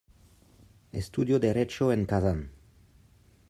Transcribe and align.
Estudió 0.93 1.39
Derecho 1.39 1.93
en 1.93 2.07
Kazán. 2.07 2.49